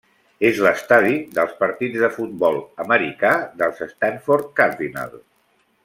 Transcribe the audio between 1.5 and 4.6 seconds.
partits de futbol americà dels Stanford